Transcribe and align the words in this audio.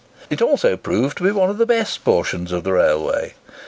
It 0.31 0.41
also 0.41 0.77
proved 0.77 1.17
to 1.19 1.23
be 1.25 1.31
one 1.31 1.51
of 1.51 1.59
the 1.59 1.67
best 1.67 2.03
portions 2.03 2.51
of 2.51 2.63
the 2.63 2.73
railway. 2.73 3.35